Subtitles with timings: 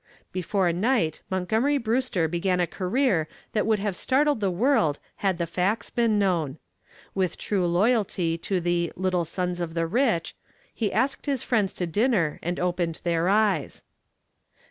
[0.31, 5.45] Before night Montgomery Brewster began a career that would have startled the world had the
[5.45, 6.57] facts been known.
[7.13, 10.35] With true loyalty to the "Little Sons of the Rich,"
[10.73, 13.83] he asked his friends to dinner and opened their eyes.